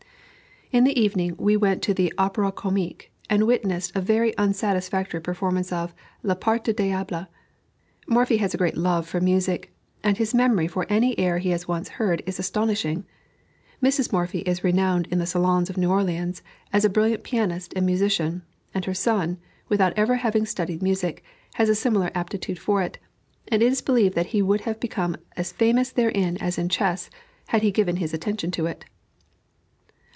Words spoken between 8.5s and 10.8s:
a great love for music, and his memory